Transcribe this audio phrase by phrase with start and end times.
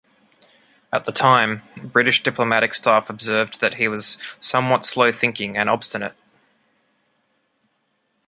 [0.91, 6.15] At the time, British diplomatic staff observed that he was "somewhat slow-thinking and obstinate".